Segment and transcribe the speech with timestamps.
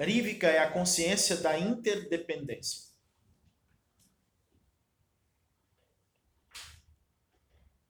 [0.00, 2.88] Rívica é a consciência da interdependência.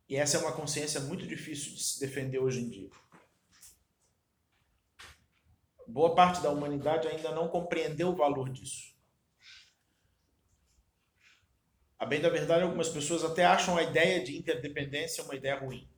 [0.08, 2.90] E essa é uma consciência muito difícil de se defender hoje em dia.
[5.86, 8.92] Boa parte da humanidade ainda não compreendeu o valor disso.
[11.96, 15.88] A bem da verdade, algumas pessoas até acham a ideia de interdependência uma ideia ruim.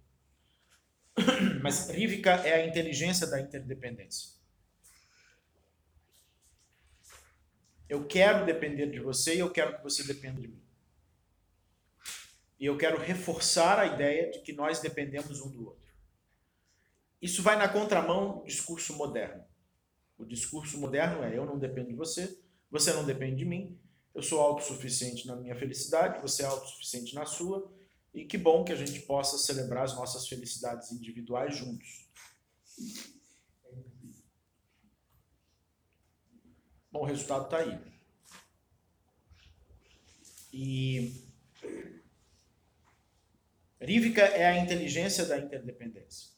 [1.62, 4.41] Mas Rívica é a inteligência da interdependência.
[7.92, 10.62] Eu quero depender de você e eu quero que você dependa de mim.
[12.58, 15.92] E eu quero reforçar a ideia de que nós dependemos um do outro.
[17.20, 19.44] Isso vai na contramão do discurso moderno.
[20.16, 22.34] O discurso moderno é: eu não dependo de você,
[22.70, 23.78] você não depende de mim,
[24.14, 27.70] eu sou autossuficiente na minha felicidade, você é autossuficiente na sua,
[28.14, 32.08] e que bom que a gente possa celebrar as nossas felicidades individuais juntos.
[36.92, 37.80] Bom, o resultado está aí.
[40.52, 41.32] E
[43.80, 46.30] Rívica é a inteligência da interdependência.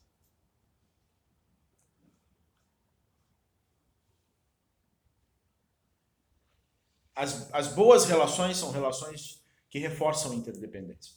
[7.14, 11.16] As, as boas relações são relações que reforçam a interdependência.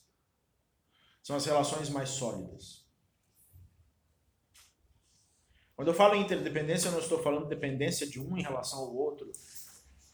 [1.21, 2.86] São as relações mais sólidas.
[5.77, 8.95] Quando eu falo em interdependência, eu não estou falando dependência de um em relação ao
[8.95, 9.31] outro,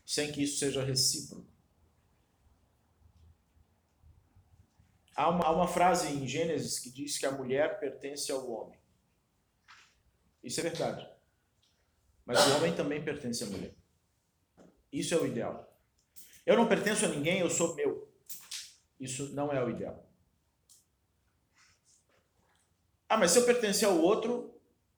[0.05, 1.47] sem que isso seja recíproco.
[5.15, 8.77] Há uma, há uma frase em Gênesis que diz que a mulher pertence ao homem.
[10.43, 11.09] Isso é verdade.
[12.25, 13.73] Mas o homem também pertence à mulher.
[14.91, 15.73] Isso é o ideal.
[16.45, 18.11] Eu não pertenço a ninguém, eu sou meu.
[18.99, 20.05] Isso não é o ideal.
[23.07, 24.53] Ah, mas se eu pertencer ao outro,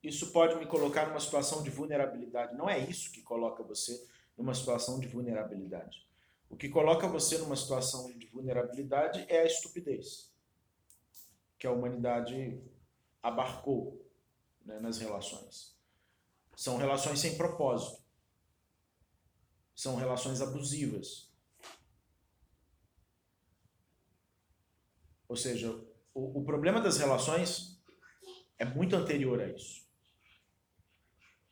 [0.08, 2.56] isso pode me colocar numa situação de vulnerabilidade.
[2.56, 6.08] Não é isso que coloca você numa situação de vulnerabilidade.
[6.50, 10.32] O que coloca você numa situação de vulnerabilidade é a estupidez
[11.58, 12.62] que a humanidade
[13.24, 14.06] abarcou
[14.64, 15.76] né, nas relações.
[16.56, 18.04] São relações sem propósito.
[19.76, 21.32] São relações abusivas.
[25.28, 25.72] Ou seja,
[26.14, 27.82] o, o problema das relações
[28.58, 29.85] é muito anterior a isso.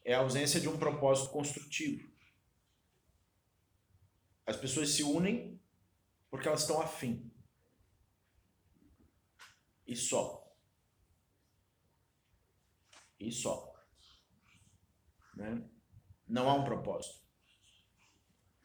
[0.03, 2.11] É a ausência de um propósito construtivo.
[4.45, 5.61] As pessoas se unem
[6.29, 7.31] porque elas estão afim.
[9.87, 10.53] E só.
[13.19, 13.73] E só.
[15.35, 15.69] Né?
[16.27, 17.22] Não há um propósito.